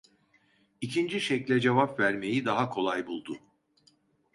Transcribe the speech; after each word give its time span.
İkinci 0.81 1.21
şekle 1.21 1.59
cevap 1.59 1.99
vermeyi 1.99 2.45
daha 2.45 2.69
kolay 2.69 3.07
buldu. 3.07 3.37